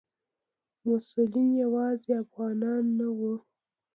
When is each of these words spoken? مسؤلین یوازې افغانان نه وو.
مسؤلین 0.87 1.49
یوازې 1.63 2.11
افغانان 2.23 2.83
نه 2.99 3.07
وو. 3.17 3.33